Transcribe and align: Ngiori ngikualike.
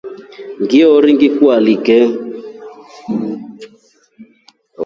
Ngiori 0.61 1.09
ngikualike. 1.15 1.99